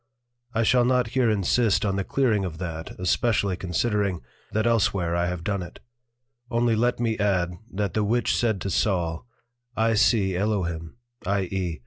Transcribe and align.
I 0.55 0.63
shall 0.63 0.83
not 0.83 1.09
here 1.09 1.29
insist 1.29 1.85
on 1.85 1.95
the 1.95 2.03
clearing 2.03 2.43
of 2.43 2.57
that, 2.57 2.89
especially 2.99 3.55
considering, 3.55 4.21
that 4.51 4.65
elsewhere 4.65 5.15
I 5.15 5.27
have 5.27 5.43
done 5.43 5.61
it: 5.61 5.79
only 6.49 6.75
let 6.75 6.99
me 6.99 7.19
add, 7.19 7.51
that 7.71 7.93
the 7.93 8.03
Witch 8.03 8.35
said 8.35 8.61
to 8.61 8.71
Saul, 8.71 9.27
I 9.77 9.93
see 9.93 10.35
Elohim, 10.35 10.95
i. 11.27 11.41
e. 11.41 11.79